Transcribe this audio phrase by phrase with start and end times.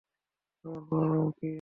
[0.65, 1.49] তোমার পুরো নাম কি?